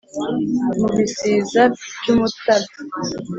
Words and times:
mu 0.79 0.87
bisiza 0.95 1.63
by'umutara 1.99 2.67